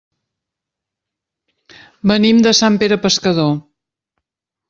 [2.13, 3.53] Venim de Sant Pere Pescador.